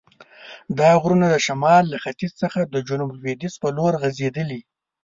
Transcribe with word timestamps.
دا 0.79 0.89
غرونه 1.01 1.27
د 1.29 1.35
شمال 1.45 1.83
له 1.93 1.97
ختیځ 2.03 2.31
څخه 2.41 2.59
د 2.73 2.75
جنوب 2.87 3.09
لویدیځ 3.17 3.53
په 3.63 3.67
لور 3.77 3.93
غزیدلي. 4.01 4.61